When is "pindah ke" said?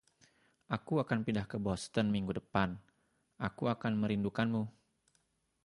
1.25-1.57